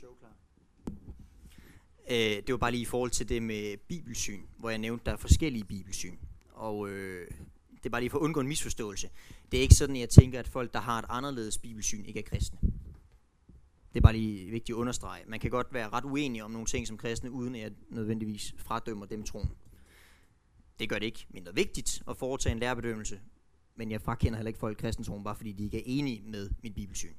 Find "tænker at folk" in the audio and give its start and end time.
10.08-10.72